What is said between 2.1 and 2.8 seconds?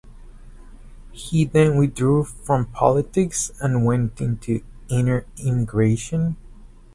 from